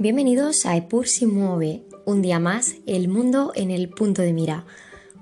Bienvenidos 0.00 0.64
a 0.64 0.78
Epur 0.78 1.06
si 1.06 1.26
mueve, 1.26 1.82
un 2.06 2.22
día 2.22 2.38
más, 2.38 2.76
el 2.86 3.08
mundo 3.08 3.52
en 3.54 3.70
el 3.70 3.90
punto 3.90 4.22
de 4.22 4.32
mira. 4.32 4.64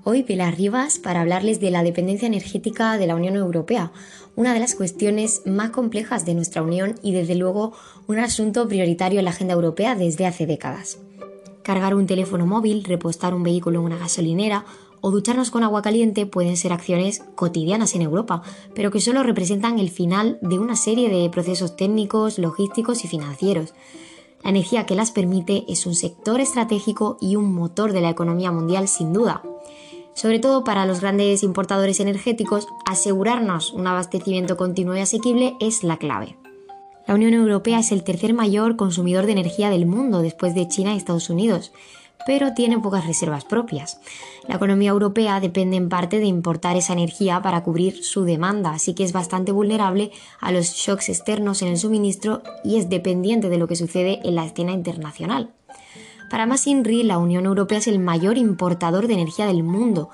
Hoy 0.05 0.23
Pilar 0.23 0.55
Rivas 0.55 0.99
para 0.99 1.19
hablarles 1.19 1.59
de 1.59 1.69
la 1.69 1.83
dependencia 1.83 2.27
energética 2.27 2.97
de 2.97 3.05
la 3.05 3.15
Unión 3.15 3.35
Europea, 3.35 3.91
una 4.37 4.53
de 4.53 4.61
las 4.61 4.75
cuestiones 4.75 5.41
más 5.45 5.71
complejas 5.71 6.25
de 6.25 6.33
nuestra 6.33 6.61
Unión 6.61 6.95
y 7.03 7.11
desde 7.11 7.35
luego 7.35 7.73
un 8.07 8.19
asunto 8.19 8.69
prioritario 8.69 9.19
en 9.19 9.25
la 9.25 9.31
agenda 9.31 9.53
europea 9.53 9.95
desde 9.95 10.25
hace 10.25 10.45
décadas. 10.45 10.97
Cargar 11.61 11.93
un 11.93 12.07
teléfono 12.07 12.45
móvil, 12.45 12.85
repostar 12.85 13.33
un 13.33 13.43
vehículo 13.43 13.79
en 13.79 13.85
una 13.85 13.97
gasolinera 13.97 14.63
o 15.01 15.11
ducharnos 15.11 15.51
con 15.51 15.65
agua 15.65 15.81
caliente 15.81 16.25
pueden 16.25 16.55
ser 16.55 16.71
acciones 16.71 17.21
cotidianas 17.35 17.95
en 17.95 18.03
Europa, 18.03 18.43
pero 18.75 18.91
que 18.91 19.01
solo 19.01 19.23
representan 19.23 19.77
el 19.77 19.89
final 19.89 20.39
de 20.41 20.57
una 20.57 20.77
serie 20.77 21.09
de 21.09 21.29
procesos 21.29 21.75
técnicos, 21.75 22.39
logísticos 22.39 23.03
y 23.03 23.09
financieros. 23.09 23.73
La 24.43 24.49
energía 24.49 24.85
que 24.85 24.95
las 24.95 25.11
permite 25.11 25.65
es 25.67 25.85
un 25.85 25.95
sector 25.95 26.39
estratégico 26.39 27.17
y 27.19 27.35
un 27.35 27.53
motor 27.53 27.93
de 27.93 28.01
la 28.01 28.09
economía 28.09 28.51
mundial 28.51 28.87
sin 28.87 29.13
duda. 29.13 29.43
Sobre 30.13 30.39
todo 30.39 30.63
para 30.63 30.85
los 30.85 31.01
grandes 31.01 31.43
importadores 31.43 31.99
energéticos, 31.99 32.67
asegurarnos 32.85 33.73
un 33.73 33.87
abastecimiento 33.87 34.57
continuo 34.57 34.95
y 34.95 34.99
asequible 34.99 35.55
es 35.59 35.83
la 35.83 35.97
clave. 35.97 36.37
La 37.07 37.15
Unión 37.15 37.33
Europea 37.33 37.79
es 37.79 37.91
el 37.91 38.03
tercer 38.03 38.33
mayor 38.33 38.75
consumidor 38.75 39.25
de 39.25 39.31
energía 39.31 39.69
del 39.69 39.85
mundo 39.85 40.21
después 40.21 40.53
de 40.55 40.67
China 40.67 40.93
y 40.93 40.97
Estados 40.97 41.29
Unidos 41.29 41.71
pero 42.25 42.53
tiene 42.53 42.79
pocas 42.79 43.05
reservas 43.05 43.45
propias. 43.45 43.99
La 44.47 44.55
economía 44.55 44.91
europea 44.91 45.39
depende 45.39 45.77
en 45.77 45.89
parte 45.89 46.19
de 46.19 46.25
importar 46.25 46.75
esa 46.75 46.93
energía 46.93 47.41
para 47.41 47.63
cubrir 47.63 48.03
su 48.03 48.23
demanda, 48.23 48.71
así 48.71 48.93
que 48.93 49.03
es 49.03 49.13
bastante 49.13 49.51
vulnerable 49.51 50.11
a 50.39 50.51
los 50.51 50.73
shocks 50.73 51.09
externos 51.09 51.61
en 51.61 51.69
el 51.69 51.77
suministro 51.77 52.41
y 52.63 52.77
es 52.77 52.89
dependiente 52.89 53.49
de 53.49 53.57
lo 53.57 53.67
que 53.67 53.75
sucede 53.75 54.19
en 54.23 54.35
la 54.35 54.45
escena 54.45 54.71
internacional. 54.71 55.53
Para 56.29 56.45
más 56.45 56.67
INRI, 56.67 57.03
la 57.03 57.17
Unión 57.17 57.45
Europea 57.45 57.79
es 57.79 57.87
el 57.87 57.99
mayor 57.99 58.37
importador 58.37 59.07
de 59.07 59.15
energía 59.15 59.47
del 59.47 59.63
mundo. 59.63 60.09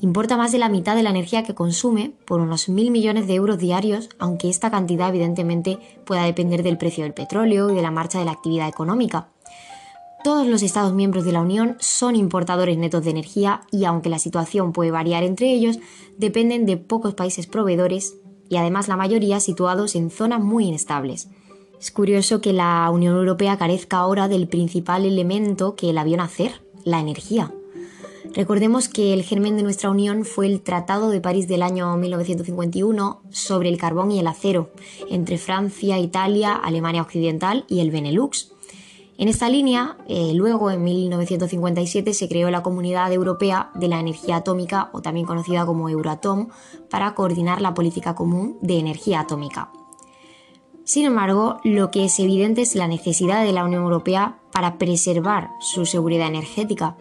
Importa 0.00 0.36
más 0.36 0.50
de 0.50 0.58
la 0.58 0.68
mitad 0.68 0.96
de 0.96 1.04
la 1.04 1.10
energía 1.10 1.44
que 1.44 1.54
consume, 1.54 2.12
por 2.26 2.40
unos 2.40 2.68
mil 2.68 2.90
millones 2.90 3.26
de 3.26 3.34
euros 3.34 3.58
diarios, 3.58 4.08
aunque 4.18 4.50
esta 4.50 4.70
cantidad 4.70 5.08
evidentemente 5.08 5.78
pueda 6.04 6.24
depender 6.24 6.62
del 6.62 6.76
precio 6.76 7.04
del 7.04 7.14
petróleo 7.14 7.70
y 7.70 7.74
de 7.74 7.82
la 7.82 7.92
marcha 7.92 8.18
de 8.18 8.24
la 8.24 8.32
actividad 8.32 8.68
económica. 8.68 9.28
Todos 10.24 10.46
los 10.46 10.62
Estados 10.62 10.94
miembros 10.94 11.26
de 11.26 11.32
la 11.32 11.42
Unión 11.42 11.76
son 11.80 12.16
importadores 12.16 12.78
netos 12.78 13.04
de 13.04 13.10
energía 13.10 13.60
y 13.70 13.84
aunque 13.84 14.08
la 14.08 14.18
situación 14.18 14.72
puede 14.72 14.90
variar 14.90 15.22
entre 15.22 15.52
ellos, 15.52 15.78
dependen 16.16 16.64
de 16.64 16.78
pocos 16.78 17.12
países 17.12 17.46
proveedores 17.46 18.16
y 18.48 18.56
además 18.56 18.88
la 18.88 18.96
mayoría 18.96 19.38
situados 19.38 19.94
en 19.94 20.08
zonas 20.08 20.40
muy 20.40 20.64
inestables. 20.64 21.28
Es 21.78 21.90
curioso 21.90 22.40
que 22.40 22.54
la 22.54 22.88
Unión 22.90 23.18
Europea 23.18 23.58
carezca 23.58 23.98
ahora 23.98 24.26
del 24.26 24.48
principal 24.48 25.04
elemento 25.04 25.76
que 25.76 25.92
la 25.92 26.04
vio 26.04 26.16
nacer, 26.16 26.62
la 26.84 27.00
energía. 27.00 27.52
Recordemos 28.32 28.88
que 28.88 29.12
el 29.12 29.24
germen 29.24 29.58
de 29.58 29.62
nuestra 29.62 29.90
Unión 29.90 30.24
fue 30.24 30.46
el 30.46 30.62
Tratado 30.62 31.10
de 31.10 31.20
París 31.20 31.48
del 31.48 31.60
año 31.60 31.94
1951 31.98 33.20
sobre 33.28 33.68
el 33.68 33.76
carbón 33.76 34.10
y 34.10 34.20
el 34.20 34.26
acero 34.26 34.70
entre 35.10 35.36
Francia, 35.36 35.98
Italia, 35.98 36.54
Alemania 36.54 37.02
Occidental 37.02 37.66
y 37.68 37.80
el 37.80 37.90
Benelux. 37.90 38.53
En 39.16 39.28
esta 39.28 39.48
línea, 39.48 39.96
eh, 40.08 40.32
luego 40.34 40.72
en 40.72 40.82
1957 40.82 42.14
se 42.14 42.28
creó 42.28 42.50
la 42.50 42.64
Comunidad 42.64 43.12
Europea 43.12 43.70
de 43.74 43.86
la 43.86 44.00
Energía 44.00 44.36
Atómica, 44.36 44.90
o 44.92 45.02
también 45.02 45.24
conocida 45.24 45.64
como 45.64 45.88
Euratom, 45.88 46.48
para 46.90 47.14
coordinar 47.14 47.60
la 47.60 47.74
política 47.74 48.16
común 48.16 48.58
de 48.60 48.78
energía 48.78 49.20
atómica. 49.20 49.70
Sin 50.82 51.06
embargo, 51.06 51.58
lo 51.62 51.90
que 51.90 52.04
es 52.04 52.18
evidente 52.18 52.62
es 52.62 52.74
la 52.74 52.88
necesidad 52.88 53.44
de 53.44 53.52
la 53.52 53.64
Unión 53.64 53.84
Europea 53.84 54.38
para 54.52 54.78
preservar 54.78 55.50
su 55.60 55.86
seguridad 55.86 56.26
energética. 56.26 56.96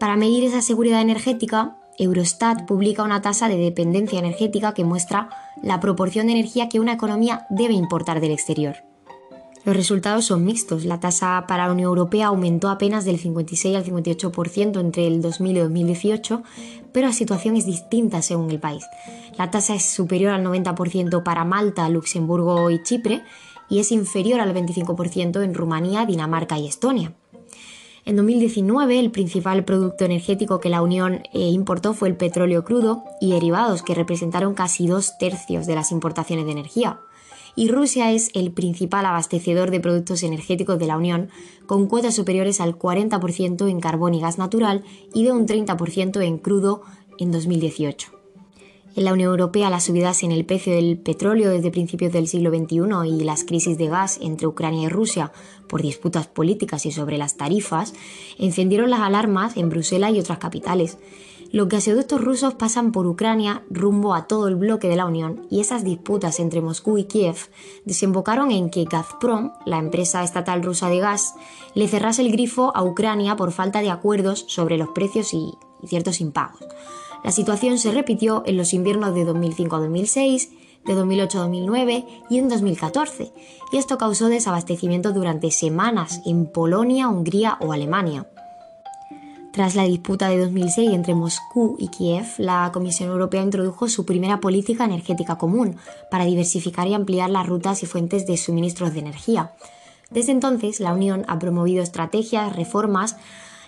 Para 0.00 0.16
medir 0.16 0.44
esa 0.44 0.60
seguridad 0.60 1.00
energética, 1.00 1.78
Eurostat 1.98 2.66
publica 2.66 3.04
una 3.04 3.22
tasa 3.22 3.48
de 3.48 3.56
dependencia 3.56 4.18
energética 4.18 4.74
que 4.74 4.84
muestra 4.84 5.30
la 5.62 5.78
proporción 5.78 6.26
de 6.26 6.32
energía 6.32 6.68
que 6.68 6.80
una 6.80 6.94
economía 6.94 7.46
debe 7.48 7.74
importar 7.74 8.20
del 8.20 8.32
exterior. 8.32 8.91
Los 9.64 9.76
resultados 9.76 10.24
son 10.24 10.44
mixtos. 10.44 10.84
La 10.84 10.98
tasa 10.98 11.44
para 11.46 11.66
la 11.66 11.72
Unión 11.72 11.88
Europea 11.88 12.26
aumentó 12.26 12.68
apenas 12.68 13.04
del 13.04 13.18
56 13.18 13.76
al 13.76 13.84
58% 13.84 14.80
entre 14.80 15.06
el 15.06 15.22
2000 15.22 15.56
y 15.56 15.60
2018, 15.60 16.42
pero 16.92 17.06
la 17.06 17.12
situación 17.12 17.56
es 17.56 17.64
distinta 17.64 18.22
según 18.22 18.50
el 18.50 18.58
país. 18.58 18.84
La 19.38 19.52
tasa 19.52 19.76
es 19.76 19.84
superior 19.84 20.32
al 20.32 20.44
90% 20.44 21.22
para 21.22 21.44
Malta, 21.44 21.88
Luxemburgo 21.88 22.70
y 22.70 22.82
Chipre 22.82 23.22
y 23.68 23.78
es 23.78 23.92
inferior 23.92 24.40
al 24.40 24.52
25% 24.52 25.42
en 25.42 25.54
Rumanía, 25.54 26.06
Dinamarca 26.06 26.58
y 26.58 26.66
Estonia. 26.66 27.14
En 28.04 28.16
2019, 28.16 28.98
el 28.98 29.12
principal 29.12 29.64
producto 29.64 30.04
energético 30.04 30.58
que 30.58 30.70
la 30.70 30.82
Unión 30.82 31.22
eh, 31.32 31.38
importó 31.38 31.94
fue 31.94 32.08
el 32.08 32.16
petróleo 32.16 32.64
crudo 32.64 33.04
y 33.20 33.30
derivados, 33.30 33.84
que 33.84 33.94
representaron 33.94 34.54
casi 34.54 34.88
dos 34.88 35.16
tercios 35.18 35.66
de 35.66 35.76
las 35.76 35.92
importaciones 35.92 36.46
de 36.46 36.52
energía 36.52 36.98
y 37.54 37.68
Rusia 37.68 38.12
es 38.12 38.30
el 38.34 38.52
principal 38.52 39.06
abastecedor 39.06 39.70
de 39.70 39.80
productos 39.80 40.22
energéticos 40.22 40.78
de 40.78 40.86
la 40.86 40.96
Unión, 40.96 41.28
con 41.66 41.86
cuotas 41.86 42.14
superiores 42.14 42.60
al 42.60 42.78
40% 42.78 43.68
en 43.68 43.80
carbón 43.80 44.14
y 44.14 44.20
gas 44.20 44.38
natural 44.38 44.82
y 45.14 45.24
de 45.24 45.32
un 45.32 45.46
30% 45.46 46.22
en 46.22 46.38
crudo 46.38 46.82
en 47.18 47.30
2018. 47.32 48.22
En 48.94 49.04
la 49.04 49.14
Unión 49.14 49.30
Europea, 49.30 49.70
las 49.70 49.84
subidas 49.84 50.22
en 50.22 50.32
el 50.32 50.44
precio 50.44 50.74
del 50.74 50.98
petróleo 50.98 51.50
desde 51.50 51.70
principios 51.70 52.12
del 52.12 52.28
siglo 52.28 52.50
XXI 52.50 53.08
y 53.08 53.24
las 53.24 53.44
crisis 53.44 53.78
de 53.78 53.88
gas 53.88 54.18
entre 54.20 54.46
Ucrania 54.46 54.82
y 54.82 54.88
Rusia 54.90 55.32
por 55.66 55.80
disputas 55.80 56.26
políticas 56.26 56.84
y 56.84 56.92
sobre 56.92 57.16
las 57.16 57.38
tarifas 57.38 57.94
encendieron 58.38 58.90
las 58.90 59.00
alarmas 59.00 59.56
en 59.56 59.70
Bruselas 59.70 60.12
y 60.12 60.20
otras 60.20 60.38
capitales. 60.38 60.98
Los 61.52 61.68
gasoductos 61.68 62.18
rusos 62.18 62.54
pasan 62.54 62.92
por 62.92 63.06
Ucrania 63.06 63.62
rumbo 63.68 64.14
a 64.14 64.26
todo 64.26 64.48
el 64.48 64.56
bloque 64.56 64.88
de 64.88 64.96
la 64.96 65.04
Unión 65.04 65.46
y 65.50 65.60
esas 65.60 65.84
disputas 65.84 66.40
entre 66.40 66.62
Moscú 66.62 66.96
y 66.96 67.04
Kiev 67.04 67.36
desembocaron 67.84 68.50
en 68.50 68.70
que 68.70 68.86
Gazprom, 68.86 69.52
la 69.66 69.76
empresa 69.76 70.24
estatal 70.24 70.62
rusa 70.62 70.88
de 70.88 71.00
gas, 71.00 71.34
le 71.74 71.88
cerrase 71.88 72.22
el 72.22 72.32
grifo 72.32 72.74
a 72.74 72.82
Ucrania 72.82 73.36
por 73.36 73.52
falta 73.52 73.82
de 73.82 73.90
acuerdos 73.90 74.46
sobre 74.48 74.78
los 74.78 74.88
precios 74.88 75.34
y, 75.34 75.52
ciertos 75.84 76.22
impagos. 76.22 76.60
La 77.22 77.32
situación 77.32 77.76
se 77.76 77.92
repitió 77.92 78.42
en 78.46 78.56
los 78.56 78.72
inviernos 78.72 79.14
de 79.14 79.26
2005 79.26 79.76
a 79.76 79.80
2006, 79.80 80.52
de 80.86 80.94
2008 80.94 81.38
a 81.38 81.42
2009 81.42 82.06
y 82.30 82.38
en 82.38 82.48
2014, 82.48 83.30
y 83.72 83.76
esto 83.76 83.98
causó 83.98 84.28
desabastecimiento 84.28 85.12
durante 85.12 85.50
semanas 85.50 86.22
en 86.24 86.50
Polonia, 86.50 87.08
Hungría 87.08 87.58
o 87.60 87.74
Alemania. 87.74 88.31
Tras 89.52 89.74
la 89.74 89.84
disputa 89.84 90.30
de 90.30 90.38
2006 90.38 90.92
entre 90.92 91.14
Moscú 91.14 91.76
y 91.78 91.88
Kiev, 91.88 92.24
la 92.38 92.70
Comisión 92.72 93.10
Europea 93.10 93.42
introdujo 93.42 93.86
su 93.86 94.06
primera 94.06 94.40
política 94.40 94.86
energética 94.86 95.36
común 95.36 95.76
para 96.10 96.24
diversificar 96.24 96.88
y 96.88 96.94
ampliar 96.94 97.28
las 97.28 97.46
rutas 97.46 97.82
y 97.82 97.86
fuentes 97.86 98.26
de 98.26 98.38
suministros 98.38 98.94
de 98.94 99.00
energía. 99.00 99.52
Desde 100.10 100.32
entonces, 100.32 100.80
la 100.80 100.94
Unión 100.94 101.26
ha 101.28 101.38
promovido 101.38 101.82
estrategias, 101.82 102.56
reformas, 102.56 103.16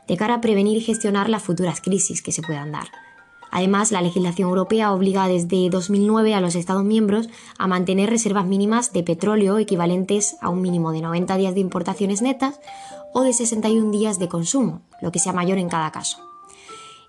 de 0.08 0.16
cara 0.16 0.36
a 0.36 0.40
prevenir 0.40 0.78
y 0.78 0.80
gestionar 0.80 1.28
las 1.28 1.42
futuras 1.42 1.82
crisis 1.82 2.22
que 2.22 2.32
se 2.32 2.40
puedan 2.40 2.72
dar. 2.72 2.88
Además, 3.50 3.92
la 3.92 4.00
legislación 4.00 4.48
europea 4.48 4.90
obliga 4.90 5.28
desde 5.28 5.68
2009 5.68 6.34
a 6.34 6.40
los 6.40 6.54
Estados 6.54 6.82
miembros 6.82 7.28
a 7.58 7.66
mantener 7.66 8.08
reservas 8.08 8.46
mínimas 8.46 8.94
de 8.94 9.02
petróleo 9.02 9.58
equivalentes 9.58 10.36
a 10.40 10.48
un 10.48 10.62
mínimo 10.62 10.92
de 10.92 11.02
90 11.02 11.36
días 11.36 11.54
de 11.54 11.60
importaciones 11.60 12.22
netas 12.22 12.58
o 13.14 13.22
de 13.22 13.32
61 13.32 13.90
días 13.90 14.18
de 14.18 14.28
consumo, 14.28 14.82
lo 15.00 15.10
que 15.10 15.18
sea 15.18 15.32
mayor 15.32 15.56
en 15.56 15.70
cada 15.70 15.90
caso. 15.90 16.18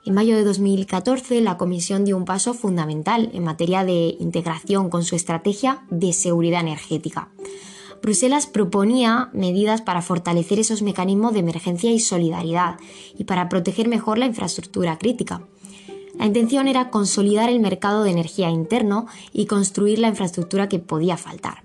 En 0.06 0.14
mayo 0.14 0.38
de 0.38 0.44
2014, 0.44 1.42
la 1.42 1.58
Comisión 1.58 2.06
dio 2.06 2.16
un 2.16 2.26
paso 2.26 2.54
fundamental 2.54 3.32
en 3.34 3.44
materia 3.44 3.84
de 3.84 4.16
integración 4.20 4.92
con 4.92 5.04
su 5.04 5.16
estrategia 5.16 5.84
de 5.90 6.14
seguridad 6.14 6.62
energética. 6.62 7.30
Bruselas 8.04 8.46
proponía 8.46 9.32
medidas 9.34 9.82
para 9.82 10.04
fortalecer 10.04 10.60
esos 10.60 10.84
mecanismos 10.84 11.34
de 11.34 11.40
emergencia 11.40 11.92
y 11.92 12.00
solidaridad 12.00 12.76
y 13.18 13.24
para 13.24 13.50
proteger 13.50 13.88
mejor 13.88 14.20
la 14.20 14.28
infraestructura 14.28 15.00
crítica. 15.00 15.42
La 16.20 16.28
intención 16.28 16.68
era 16.68 16.92
consolidar 16.92 17.50
el 17.50 17.60
mercado 17.60 18.04
de 18.04 18.12
energía 18.12 18.52
interno 18.52 19.08
y 19.34 19.48
construir 19.48 19.98
la 19.98 20.10
infraestructura 20.10 20.70
que 20.70 20.78
podía 20.78 21.18
faltar. 21.18 21.64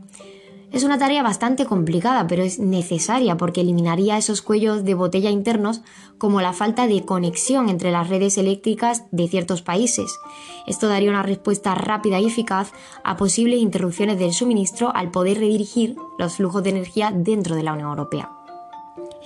Es 0.73 0.85
una 0.85 0.99
tarea 0.99 1.25
bastante 1.25 1.67
complicada, 1.67 2.29
pero 2.29 2.45
es 2.45 2.61
necesaria 2.61 3.37
porque 3.37 3.63
eliminaría 3.63 4.17
esos 4.17 4.41
cuellos 4.41 4.85
de 4.85 4.95
botella 4.95 5.29
internos 5.29 5.83
como 6.17 6.41
la 6.41 6.53
falta 6.53 6.87
de 6.87 7.05
conexión 7.05 7.69
entre 7.69 7.91
las 7.91 8.09
redes 8.09 8.39
eléctricas 8.39 9.03
de 9.11 9.27
ciertos 9.27 9.63
países. 9.63 10.21
Esto 10.69 10.89
daría 10.89 11.11
una 11.11 11.25
respuesta 11.25 11.75
rápida 11.75 12.21
y 12.21 12.27
eficaz 12.27 12.71
a 13.03 13.17
posibles 13.17 13.61
interrupciones 13.61 14.19
del 14.21 14.33
suministro 14.33 14.95
al 14.95 15.11
poder 15.11 15.39
redirigir 15.39 15.97
los 16.19 16.35
flujos 16.35 16.63
de 16.63 16.71
energía 16.71 17.13
dentro 17.13 17.57
de 17.57 17.65
la 17.65 17.73
Unión 17.73 17.89
Europea. 17.89 18.31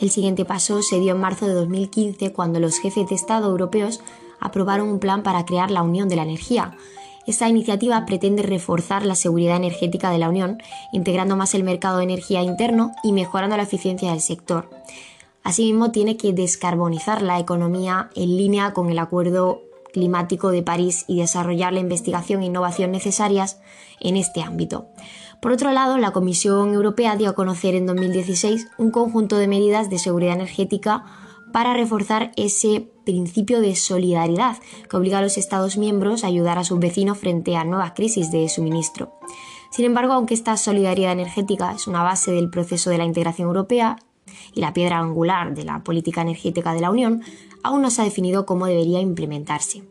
El 0.01 0.11
siguiente 0.11 0.47
paso 0.47 0.81
se 0.81 0.99
dio 0.99 1.13
en 1.13 1.21
marzo 1.21 1.47
de 1.47 1.53
2015 1.53 2.33
cuando 2.33 2.59
los 2.59 2.79
jefes 2.79 3.09
de 3.09 3.15
Estado 3.15 3.51
europeos 3.51 4.01
aprobaron 4.41 4.89
un 4.89 4.99
plan 4.99 5.23
para 5.23 5.45
crear 5.45 5.71
la 5.71 5.83
Unión 5.83 6.09
de 6.09 6.17
la 6.17 6.23
Energía, 6.23 6.77
Esta 7.27 7.49
iniciativa 7.49 8.05
pretende 8.05 8.43
reforzar 8.43 9.07
la 9.07 9.15
seguridad 9.15 9.57
energética 9.57 10.11
de 10.11 10.19
la 10.19 10.29
Unión, 10.29 10.63
integrando 10.93 11.37
más 11.37 11.55
el 11.55 11.65
mercado 11.65 11.99
de 11.99 12.05
energía 12.05 12.43
interno 12.43 12.93
y 13.03 13.13
mejorando 13.13 13.57
la 13.57 13.63
eficiencia 13.63 14.11
del 14.11 14.21
sector. 14.21 14.69
Asimismo, 15.43 15.91
tiene 15.91 16.17
que 16.17 16.33
descarbonizar 16.33 17.23
la 17.23 17.39
economía 17.39 18.11
en 18.15 18.37
línea 18.37 18.73
con 18.73 18.91
el 18.91 18.99
Acuerdo 18.99 19.63
Climático 19.93 20.51
de 20.51 20.63
París 20.63 21.05
y 21.07 21.21
desarrollar 21.21 21.73
la 21.73 21.81
investigación 21.81 22.43
e 22.43 22.47
innovación 22.47 22.91
necesarias 22.91 23.61
en 24.01 24.17
este 24.17 24.43
ámbito. 24.43 24.87
Por 25.41 25.53
otro 25.53 25.73
lado, 25.73 25.99
la 25.99 26.11
Comisión 26.11 26.75
Europea 26.75 27.17
dio 27.17 27.31
a 27.31 27.35
conocer 27.35 27.75
en 27.75 27.87
2016 27.87 28.69
un 28.77 28.91
conjunto 28.91 29.37
de 29.37 29.47
medidas 29.47 29.91
de 29.91 29.99
seguridad 29.99 30.35
energética 30.35 31.05
para 31.55 31.73
reforzar 31.73 32.33
ese 32.35 32.89
principio 33.05 33.61
de 33.61 33.77
solidaridad 33.77 34.57
que 34.91 34.97
obliga 34.97 35.19
a 35.19 35.23
los 35.23 35.39
Estados 35.39 35.77
miembros 35.77 36.25
a 36.25 36.27
ayudar 36.27 36.59
a 36.59 36.65
sus 36.65 36.81
vecinos 36.81 37.17
frente 37.17 37.55
a 37.55 37.63
nuevas 37.63 37.93
crisis 37.93 38.33
de 38.33 38.49
suministro. 38.49 39.13
Sin 39.71 39.85
embargo, 39.85 40.15
aunque 40.15 40.35
esta 40.35 40.57
solidaridad 40.57 41.13
energética 41.13 41.71
es 41.71 41.87
una 41.87 42.03
base 42.03 42.33
del 42.33 42.51
proceso 42.51 42.91
de 42.91 42.99
la 42.99 43.05
integración 43.05 43.47
europea 43.47 44.01
y 44.53 44.63
la 44.63 44.73
piedra 44.73 44.99
angular 44.99 45.55
de 45.55 45.63
la 45.63 45.85
política 45.85 46.23
energética 46.23 46.75
de 46.75 46.81
la 46.81 46.91
Unión, 46.91 47.23
aún 47.63 47.83
no 47.83 47.91
se 47.93 48.03
ha 48.03 48.05
definido 48.05 48.47
cómo 48.47 48.67
debería 48.67 48.99
implementarse. 49.01 49.85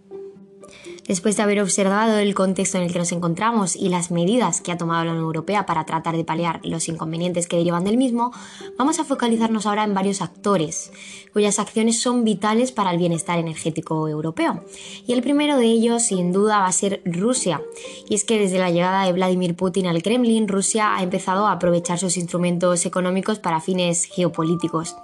Después 1.07 1.35
de 1.35 1.43
haber 1.43 1.61
observado 1.61 2.17
el 2.17 2.33
contexto 2.33 2.77
en 2.77 2.85
el 2.85 2.93
que 2.93 2.99
nos 2.99 3.11
encontramos 3.11 3.75
y 3.75 3.89
las 3.89 4.09
medidas 4.09 4.61
que 4.61 4.71
ha 4.71 4.77
tomado 4.77 5.03
la 5.03 5.11
Unión 5.11 5.25
Europea 5.25 5.65
para 5.65 5.85
tratar 5.85 6.15
de 6.15 6.23
paliar 6.23 6.61
los 6.63 6.87
inconvenientes 6.87 7.47
que 7.47 7.57
derivan 7.57 7.83
del 7.83 7.97
mismo, 7.97 8.31
vamos 8.77 8.99
a 8.99 9.03
focalizarnos 9.03 9.65
ahora 9.65 9.83
en 9.83 9.93
varios 9.93 10.21
actores, 10.21 10.93
cuyas 11.33 11.59
acciones 11.59 11.99
son 11.99 12.23
vitales 12.23 12.71
para 12.71 12.91
el 12.91 12.97
bienestar 12.97 13.37
energético 13.37 14.07
europeo. 14.07 14.63
Y 15.05 15.11
el 15.11 15.21
primero 15.21 15.57
de 15.57 15.65
ellos, 15.65 16.03
sin 16.03 16.31
duda, 16.31 16.59
va 16.59 16.67
a 16.67 16.71
ser 16.71 17.01
Rusia. 17.03 17.61
Y 18.07 18.15
es 18.15 18.23
que 18.23 18.39
desde 18.39 18.59
la 18.59 18.71
llegada 18.71 19.05
de 19.05 19.11
Vladimir 19.11 19.55
Putin 19.55 19.87
al 19.87 20.01
Kremlin, 20.01 20.47
Rusia 20.47 20.95
ha 20.95 21.03
empezado 21.03 21.47
a 21.47 21.51
aprovechar 21.51 21.99
sus 21.99 22.15
instrumentos 22.15 22.85
económicos 22.85 23.39
para 23.39 23.59
fines 23.59 24.05
geopolíticos. 24.05 24.95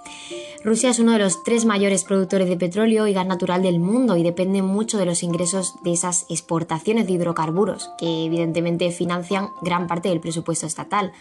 Rusia 0.61 0.89
es 0.89 0.99
uno 0.99 1.13
de 1.13 1.19
los 1.19 1.43
tres 1.43 1.63
mayores 1.63 2.03
productores 2.03 2.49
de 2.49 2.57
petróleo 2.57 3.07
y 3.07 3.13
gas 3.13 3.25
natural 3.25 3.61
del 3.61 3.79
mundo 3.79 4.17
y 4.17 4.23
depende 4.23 4.61
mucho 4.61 4.97
de 4.97 5.05
los 5.05 5.23
ingresos 5.23 5.75
de 5.83 5.93
esas 5.93 6.25
exportaciones 6.27 7.07
de 7.07 7.13
hidrocarburos, 7.13 7.91
que 7.97 8.25
evidentemente 8.25 8.91
financian 8.91 9.49
gran 9.61 9.87
parte 9.87 10.09
del 10.09 10.19
presupuesto 10.19 10.65
estatal. 10.65 11.13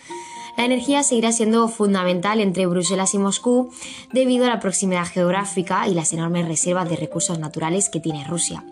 La 0.56 0.64
energía 0.64 1.05
seguirá 1.05 1.31
siendo 1.31 1.69
fundamental 1.69 2.40
entre 2.40 2.67
Bruselas 2.67 3.14
y 3.14 3.19
Moscú 3.19 3.70
debido 4.12 4.44
a 4.44 4.49
la 4.49 4.58
proximidad 4.58 5.06
geográfica 5.06 5.87
y 5.87 5.94
las 5.94 6.12
enormes 6.12 6.49
reservas 6.49 6.90
de 6.90 6.96
recursos 6.96 7.38
naturales 7.38 7.88
que 7.90 8.00
tiene 8.00 8.25
Rusia. 8.25 8.64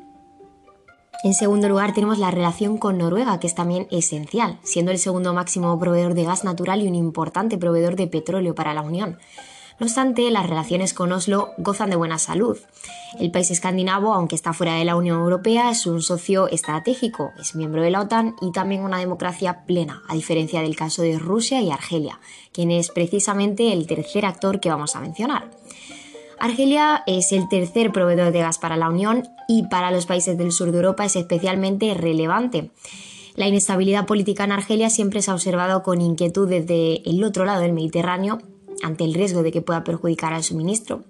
En 1.23 1.35
segundo 1.35 1.69
lugar 1.69 1.95
tenemos 1.95 2.19
la 2.19 2.33
relación 2.33 2.77
con 2.77 2.99
Noruega, 2.99 3.39
que 3.39 3.47
es 3.47 3.55
también 3.55 3.87
esencial, 3.93 4.59
siendo 4.65 4.91
el 4.91 4.99
segundo 4.99 5.33
máximo 5.33 5.79
proveedor 5.79 6.15
de 6.15 6.25
gas 6.25 6.43
natural 6.43 6.83
y 6.83 6.89
un 6.89 6.97
importante 6.97 7.57
proveedor 7.57 7.95
de 7.95 8.09
petróleo 8.09 8.57
para 8.57 8.75
la 8.75 8.83
Unión. 8.83 9.19
No 9.79 9.85
obstante, 9.85 10.31
las 10.31 10.49
relaciones 10.49 10.95
con 10.95 11.13
Oslo 11.13 11.51
gozan 11.59 11.91
de 11.91 11.97
buena 11.97 12.19
salud. 12.19 12.57
El 13.21 13.31
país 13.31 13.51
escandinavo, 13.51 14.15
aunque 14.15 14.35
está 14.35 14.55
fuera 14.55 14.75
de 14.75 14.87
la 14.87 14.97
Unión 14.97 15.21
Europea, 15.21 15.71
es 15.71 15.87
un 15.87 16.01
socio 16.01 16.49
estratégico, 16.49 17.33
es 17.39 17.55
miembro 17.55 17.83
de 17.83 17.91
la 17.91 18.01
OTAN 18.01 18.37
y 18.41 18.53
también 18.53 18.85
una 18.85 18.99
democracia 18.99 19.65
plena, 19.67 20.03
a 20.09 20.15
diferencia 20.15 20.63
del 20.63 20.77
caso 20.77 21.03
de 21.03 21.19
Rusia 21.19 21.61
y 21.61 21.71
Argelia, 21.71 22.21
quien 22.53 22.71
es 22.71 22.91
precisamente 22.91 23.75
el 23.75 23.87
tercer 23.87 24.25
actor 24.25 24.61
que 24.61 24.71
vamos 24.71 24.97
a 24.97 25.01
mencionar. 25.01 25.51
Argelia 26.39 27.03
es 27.07 27.33
el 27.33 27.47
tercer 27.49 27.93
proveedor 27.93 28.33
de 28.33 28.41
gas 28.41 28.59
para 28.59 28.79
la 28.79 28.89
Unión 28.89 29.29
y 29.47 29.65
para 29.65 29.91
los 29.91 30.07
países 30.07 30.39
del 30.39 30.53
sur 30.53 30.71
de 30.71 30.79
Europa 30.79 31.05
es 31.05 31.17
especialmente 31.17 31.93
relevante. 31.93 32.71
La 33.35 33.47
inestabilidad 33.47 34.07
política 34.07 34.45
en 34.45 34.53
Argelia 34.53 34.89
siempre 34.89 35.21
se 35.21 35.31
ha 35.31 35.35
observado 35.35 35.83
con 35.83 36.01
inquietud 36.01 36.49
desde 36.49 37.09
el 37.09 37.23
otro 37.25 37.45
lado 37.45 37.61
del 37.61 37.75
Mediterráneo 37.75 38.39
ante 38.83 39.05
el 39.05 39.15
riesgo 39.15 39.43
de 39.43 39.53
que 39.53 39.63
pueda 39.63 39.85
perjudicar 39.85 40.33
al 40.33 40.43
suministro. 40.43 41.05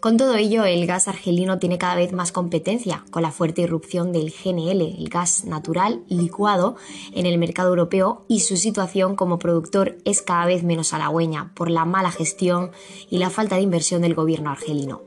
Con 0.00 0.16
todo 0.16 0.34
ello, 0.34 0.64
el 0.64 0.86
gas 0.86 1.08
argelino 1.08 1.58
tiene 1.58 1.78
cada 1.78 1.94
vez 1.94 2.12
más 2.12 2.32
competencia 2.32 3.04
con 3.10 3.22
la 3.22 3.30
fuerte 3.30 3.62
irrupción 3.62 4.12
del 4.12 4.32
GNL, 4.32 4.80
el 4.98 5.08
gas 5.08 5.44
natural 5.44 6.02
licuado, 6.08 6.76
en 7.14 7.26
el 7.26 7.38
mercado 7.38 7.70
europeo 7.70 8.24
y 8.28 8.40
su 8.40 8.56
situación 8.56 9.16
como 9.16 9.38
productor 9.38 9.98
es 10.04 10.22
cada 10.22 10.46
vez 10.46 10.64
menos 10.64 10.92
halagüeña 10.92 11.52
por 11.54 11.70
la 11.70 11.84
mala 11.84 12.10
gestión 12.10 12.70
y 13.10 13.18
la 13.18 13.30
falta 13.30 13.56
de 13.56 13.62
inversión 13.62 14.02
del 14.02 14.14
gobierno 14.14 14.50
argelino. 14.50 15.02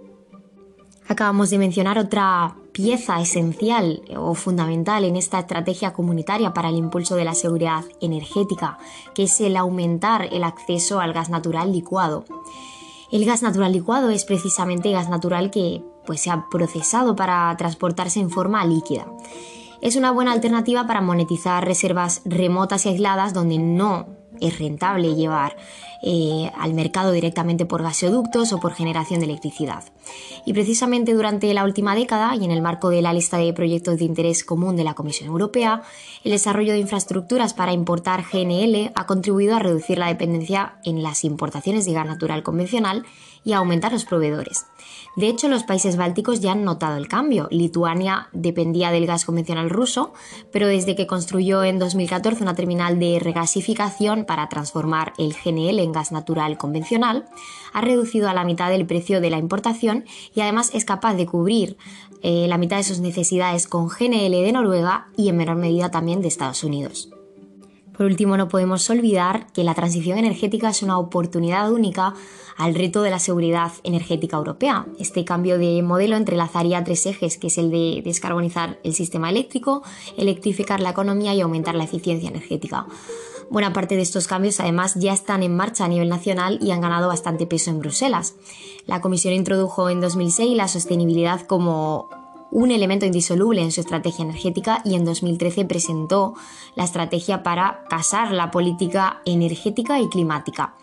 Acabamos 1.07 1.49
de 1.49 1.59
mencionar 1.59 1.99
otra 1.99 2.55
pieza 2.75 3.21
esencial 3.21 4.01
o 4.17 4.33
fundamental 4.33 5.05
en 5.05 5.15
esta 5.15 5.39
estrategia 5.39 5.93
comunitaria 5.93 6.53
para 6.53 6.67
el 6.67 6.75
impulso 6.75 7.15
de 7.15 7.23
la 7.23 7.33
seguridad 7.33 7.85
energética, 8.01 8.77
que 9.13 9.23
es 9.23 9.39
el 9.39 9.55
aumentar 9.55 10.27
el 10.33 10.43
acceso 10.43 10.99
al 10.99 11.13
gas 11.13 11.29
natural 11.29 11.71
licuado. 11.71 12.25
El 13.13 13.23
gas 13.23 13.41
natural 13.43 13.71
licuado 13.71 14.09
es 14.09 14.25
precisamente 14.25 14.91
gas 14.91 15.07
natural 15.07 15.51
que 15.51 15.85
pues, 16.05 16.19
se 16.19 16.29
ha 16.29 16.49
procesado 16.49 17.15
para 17.15 17.55
transportarse 17.55 18.19
en 18.19 18.29
forma 18.29 18.65
líquida. 18.65 19.07
Es 19.81 19.95
una 19.95 20.11
buena 20.11 20.33
alternativa 20.33 20.85
para 20.85 20.99
monetizar 20.99 21.63
reservas 21.63 22.23
remotas 22.25 22.85
y 22.85 22.89
aisladas 22.89 23.33
donde 23.33 23.57
no 23.57 24.07
es 24.41 24.59
rentable 24.59 25.15
llevar 25.15 25.55
eh, 26.07 26.51
al 26.55 26.75
mercado 26.75 27.11
directamente 27.11 27.65
por 27.65 27.81
gasoductos 27.81 28.53
o 28.53 28.59
por 28.59 28.73
generación 28.73 29.19
de 29.19 29.25
electricidad. 29.25 29.83
Y 30.45 30.53
precisamente 30.53 31.15
durante 31.15 31.51
la 31.55 31.63
última 31.63 31.95
década 31.95 32.35
y 32.35 32.45
en 32.45 32.51
el 32.51 32.61
marco 32.61 32.89
de 32.89 33.01
la 33.01 33.11
lista 33.11 33.37
de 33.37 33.51
proyectos 33.53 33.97
de 33.97 34.05
interés 34.05 34.43
común 34.43 34.75
de 34.75 34.83
la 34.83 34.93
Comisión 34.93 35.29
Europea, 35.29 35.81
el 36.23 36.31
desarrollo 36.31 36.73
de 36.73 36.79
infraestructuras 36.79 37.55
para 37.55 37.73
importar 37.73 38.23
GNL 38.31 38.91
ha 38.93 39.07
contribuido 39.07 39.55
a 39.55 39.59
reducir 39.59 39.97
la 39.97 40.07
dependencia 40.07 40.75
en 40.83 41.01
las 41.01 41.23
importaciones 41.23 41.85
de 41.85 41.93
gas 41.93 42.05
natural 42.05 42.43
convencional 42.43 43.03
y 43.43 43.53
a 43.53 43.57
aumentar 43.57 43.91
los 43.91 44.05
proveedores. 44.05 44.65
De 45.15 45.27
hecho, 45.27 45.47
los 45.47 45.63
países 45.63 45.95
bálticos 45.95 46.41
ya 46.41 46.51
han 46.51 46.65
notado 46.65 46.97
el 46.97 47.07
cambio. 47.07 47.47
Lituania 47.49 48.27
dependía 48.33 48.91
del 48.91 49.07
gas 49.07 49.23
convencional 49.23 49.69
ruso, 49.69 50.13
pero 50.51 50.67
desde 50.67 50.95
que 50.95 51.07
construyó 51.07 51.63
en 51.63 51.79
2014 51.79 52.43
una 52.43 52.55
terminal 52.55 52.99
de 52.99 53.19
regasificación 53.19 54.25
para 54.25 54.49
transformar 54.49 55.13
el 55.17 55.33
GNL 55.33 55.79
en 55.79 55.94
gas 55.95 56.11
natural 56.11 56.59
convencional, 56.59 57.25
ha 57.73 57.81
reducido 57.81 58.29
a 58.29 58.35
la 58.35 58.45
mitad 58.45 58.71
el 58.71 58.85
precio 58.85 59.19
de 59.19 59.31
la 59.31 59.39
importación 59.39 60.05
y 60.35 60.41
además 60.41 60.69
es 60.75 60.85
capaz 60.85 61.15
de 61.15 61.25
cubrir 61.25 61.77
eh, 62.21 62.45
la 62.47 62.59
mitad 62.59 62.77
de 62.77 62.83
sus 62.83 62.99
necesidades 62.99 63.65
con 63.67 63.87
GNL 63.87 64.31
de 64.31 64.51
Noruega 64.51 65.07
y 65.17 65.29
en 65.29 65.37
menor 65.37 65.55
medida 65.57 65.89
también 65.89 66.21
de 66.21 66.27
Estados 66.27 66.63
Unidos. 66.63 67.09
Por 67.97 68.05
último, 68.07 68.35
no 68.35 68.49
podemos 68.49 68.89
olvidar 68.89 69.47
que 69.53 69.63
la 69.63 69.73
transición 69.73 70.17
energética 70.17 70.69
es 70.69 70.83
una 70.83 70.99
oportunidad 70.99 71.71
única 71.71 72.13
al 72.57 72.75
reto 72.75 73.01
de 73.01 73.09
la 73.09 73.19
seguridad 73.19 73.71
energética 73.83 74.37
europea. 74.37 74.85
Este 74.99 75.23
cambio 75.23 75.57
de 75.57 75.81
modelo 75.81 76.17
entrelazaría 76.17 76.83
tres 76.83 77.05
ejes, 77.05 77.37
que 77.37 77.47
es 77.47 77.57
el 77.57 77.71
de 77.71 78.01
descarbonizar 78.03 78.79
el 78.83 78.93
sistema 78.93 79.29
eléctrico, 79.29 79.83
electrificar 80.17 80.81
la 80.81 80.89
economía 80.89 81.33
y 81.33 81.41
aumentar 81.41 81.75
la 81.75 81.85
eficiencia 81.85 82.29
energética. 82.29 82.85
Buena 83.49 83.73
parte 83.73 83.95
de 83.95 84.01
estos 84.01 84.27
cambios 84.27 84.59
además 84.59 84.95
ya 84.95 85.13
están 85.13 85.43
en 85.43 85.55
marcha 85.55 85.85
a 85.85 85.87
nivel 85.87 86.09
nacional 86.09 86.59
y 86.61 86.71
han 86.71 86.81
ganado 86.81 87.07
bastante 87.07 87.45
peso 87.45 87.69
en 87.69 87.79
Bruselas. 87.79 88.35
La 88.87 89.01
Comisión 89.01 89.33
introdujo 89.33 89.89
en 89.89 90.01
2006 90.01 90.57
la 90.57 90.67
sostenibilidad 90.67 91.41
como 91.41 92.09
un 92.51 92.71
elemento 92.71 93.05
indisoluble 93.05 93.61
en 93.61 93.71
su 93.71 93.81
estrategia 93.81 94.23
energética 94.23 94.81
y 94.85 94.95
en 94.95 95.05
2013 95.05 95.65
presentó 95.65 96.35
la 96.75 96.85
estrategia 96.85 97.43
para 97.43 97.83
casar 97.89 98.31
la 98.31 98.49
política 98.51 99.21
energética 99.25 99.99
y 99.99 100.07
climática. 100.09 100.75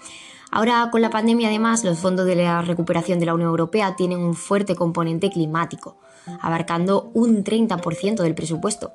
Ahora, 0.50 0.90
con 0.92 1.00
la 1.00 1.09
pandemia, 1.09 1.49
además, 1.49 1.83
los 1.83 1.99
fondos 1.99 2.26
de 2.26 2.37
la 2.37 2.61
recuperación 2.61 3.19
de 3.19 3.25
la 3.25 3.33
Unión 3.33 3.49
Europea 3.49 3.97
tienen 3.97 4.19
un 4.19 4.35
fuerte 4.35 4.75
componente 4.75 5.31
climático, 5.31 5.97
abarcando 6.42 7.11
un 7.14 7.42
30% 7.42 8.16
del 8.16 8.35
presupuesto. 8.35 8.92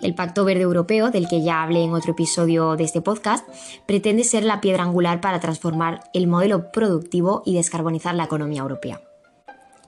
El 0.00 0.14
Pacto 0.14 0.44
Verde 0.44 0.62
Europeo, 0.62 1.10
del 1.10 1.26
que 1.28 1.42
ya 1.42 1.62
hablé 1.62 1.82
en 1.82 1.92
otro 1.92 2.12
episodio 2.12 2.76
de 2.76 2.84
este 2.84 3.00
podcast, 3.00 3.44
pretende 3.84 4.22
ser 4.22 4.44
la 4.44 4.60
piedra 4.60 4.84
angular 4.84 5.20
para 5.20 5.40
transformar 5.40 6.04
el 6.12 6.28
modelo 6.28 6.70
productivo 6.70 7.42
y 7.44 7.54
descarbonizar 7.54 8.14
la 8.14 8.24
economía 8.24 8.60
europea. 8.60 9.00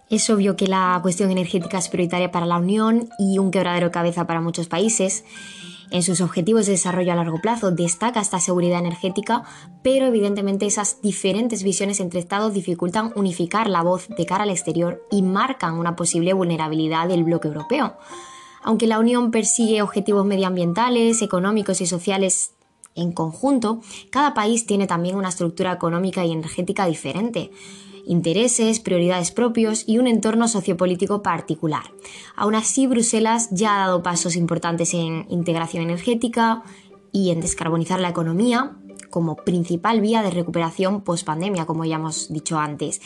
Es 0.09 0.29
obvio 0.29 0.57
que 0.57 0.67
la 0.67 0.99
cuestión 1.03 1.31
energética 1.31 1.79
es 1.79 1.89
prioritaria 1.89 2.33
para 2.33 2.45
la 2.45 2.59
Unión 2.59 3.09
y 3.21 3.39
un 3.39 3.53
quebradero 3.53 3.87
de 3.87 3.93
cabeza 3.93 4.27
para 4.27 4.41
muchos 4.41 4.67
países. 4.67 5.25
En 5.93 6.03
sus 6.03 6.21
objetivos 6.21 6.67
de 6.67 6.73
desarrollo 6.73 7.13
a 7.13 7.17
largo 7.17 7.41
plazo 7.41 7.71
destaca 7.71 8.21
esta 8.21 8.41
seguridad 8.41 8.81
energética, 8.81 9.45
pero 9.85 10.07
evidentemente 10.07 10.67
esas 10.67 11.01
diferentes 11.03 11.63
visiones 11.63 12.01
entre 12.01 12.19
Estados 12.19 12.53
dificultan 12.53 13.13
unificar 13.15 13.71
la 13.71 13.83
voz 13.83 14.09
de 14.09 14.27
cara 14.27 14.43
al 14.43 14.51
exterior 14.51 15.07
y 15.13 15.23
marcan 15.23 15.75
una 15.75 15.95
posible 15.95 16.33
vulnerabilidad 16.33 17.07
del 17.07 17.23
bloque 17.23 17.47
europeo. 17.47 17.95
Aunque 18.63 18.87
la 18.87 18.99
Unión 18.99 19.31
persigue 19.31 19.83
objetivos 19.83 20.25
medioambientales, 20.25 21.23
económicos 21.23 21.81
y 21.81 21.87
sociales 21.87 22.53
en 22.95 23.13
conjunto, 23.13 23.81
cada 24.11 24.35
país 24.35 24.67
tiene 24.67 24.87
también 24.87 25.17
una 25.17 25.29
estructura 25.29 25.73
económica 25.73 26.25
y 26.25 26.33
energética 26.33 26.87
diferente 26.87 27.51
intereses, 28.07 28.81
prioridades 28.81 29.31
propios 29.31 29.85
y 29.87 29.99
un 29.99 30.07
entorno 30.07 30.49
sociopolítico 30.49 31.23
particular. 31.23 31.85
Aún 32.35 32.55
así, 32.55 32.87
Bruselas 32.87 33.49
ya 33.53 33.77
ha 33.77 33.87
dado 33.87 34.03
pasos 34.03 34.37
importantes 34.37 34.95
en 34.95 35.27
integración 35.29 35.85
energética 35.85 36.63
y 37.13 37.31
en 37.31 37.41
descarbonizar 37.41 38.01
la 38.01 38.09
economía, 38.09 38.77
como 39.11 39.37
principal 39.37 40.01
vía 40.01 40.23
de 40.23 40.31
recuperación 40.31 41.03
post-pandemia, 41.03 41.67
como 41.67 41.85
ya 41.85 41.97
hemos 41.97 42.33
dicho 42.33 42.59
antes. 42.59 43.01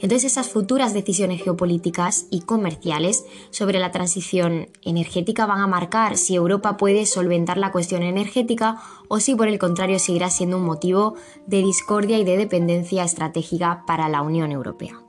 Entonces, 0.00 0.32
esas 0.32 0.48
futuras 0.48 0.94
decisiones 0.94 1.42
geopolíticas 1.42 2.26
y 2.30 2.40
comerciales 2.40 3.24
sobre 3.50 3.78
la 3.78 3.90
transición 3.90 4.68
energética 4.82 5.46
van 5.46 5.60
a 5.60 5.66
marcar 5.66 6.16
si 6.16 6.34
Europa 6.34 6.76
puede 6.76 7.06
solventar 7.06 7.58
la 7.58 7.72
cuestión 7.72 8.02
energética 8.02 8.80
o 9.08 9.20
si 9.20 9.34
por 9.34 9.48
el 9.48 9.58
contrario 9.58 9.98
seguirá 9.98 10.30
siendo 10.30 10.56
un 10.56 10.64
motivo 10.64 11.14
de 11.46 11.58
discordia 11.58 12.18
y 12.18 12.24
de 12.24 12.36
dependencia 12.36 13.04
estratégica 13.04 13.84
para 13.86 14.08
la 14.08 14.22
Unión 14.22 14.52
Europea. 14.52 15.02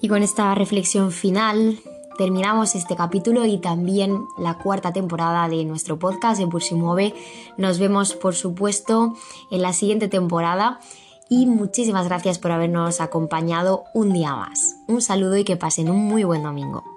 Y 0.00 0.08
con 0.08 0.22
esta 0.22 0.54
reflexión 0.54 1.10
final 1.10 1.80
terminamos 2.16 2.74
este 2.74 2.96
capítulo 2.96 3.44
y 3.44 3.58
también 3.58 4.26
la 4.38 4.58
cuarta 4.58 4.92
temporada 4.92 5.48
de 5.48 5.64
nuestro 5.64 5.98
podcast 5.98 6.40
de 6.40 6.46
Pulsi 6.46 6.74
Mueve. 6.74 7.14
Nos 7.56 7.78
vemos, 7.78 8.14
por 8.14 8.34
supuesto, 8.34 9.14
en 9.50 9.62
la 9.62 9.72
siguiente 9.72 10.08
temporada 10.08 10.80
y 11.28 11.46
muchísimas 11.46 12.06
gracias 12.06 12.38
por 12.38 12.52
habernos 12.52 13.00
acompañado 13.00 13.84
un 13.94 14.12
día 14.12 14.34
más. 14.34 14.76
Un 14.86 15.02
saludo 15.02 15.36
y 15.36 15.44
que 15.44 15.56
pasen 15.56 15.90
un 15.90 16.04
muy 16.04 16.24
buen 16.24 16.42
domingo. 16.42 16.95